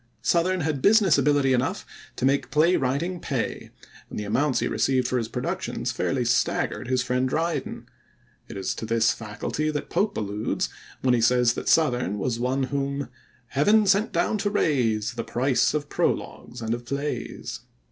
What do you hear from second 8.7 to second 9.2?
to this